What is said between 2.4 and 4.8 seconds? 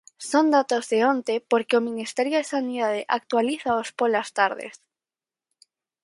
Sanidade actualízaos polas tardes.